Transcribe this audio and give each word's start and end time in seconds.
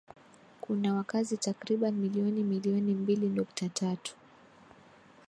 Kuna 0.61 0.93
wakazi 0.95 1.37
takriban 1.37 1.93
milioni 1.93 2.43
milioni 2.43 2.93
mbili 2.93 3.29
nukta 3.29 3.69
tatu 3.69 4.15